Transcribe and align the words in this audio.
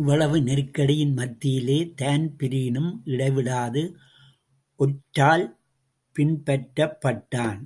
இவ்வளவு 0.00 0.36
நெருக்கடியின் 0.38 1.14
மத்தியிலே 1.14 1.76
தான்பிரீனும் 2.02 2.90
இடைவிடாது 3.04 3.84
ஒற்றால் 4.80 5.46
பின்பற்றபட்டான். 6.16 7.60